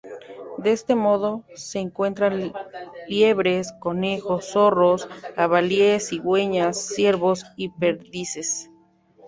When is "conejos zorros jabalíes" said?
3.79-6.07